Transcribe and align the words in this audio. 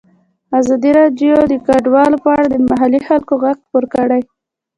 ازادي 0.59 0.91
راډیو 0.99 1.37
د 1.51 1.53
کډوال 1.67 2.13
په 2.23 2.29
اړه 2.35 2.45
د 2.49 2.55
محلي 2.69 2.99
خلکو 3.07 3.33
غږ 3.43 3.57
خپور 3.65 3.83
کړی. 3.95 4.21